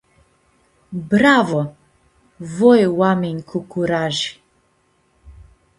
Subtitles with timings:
[1.09, 1.61] Bravo!
[2.57, 4.29] Voi oaminj cu curaji.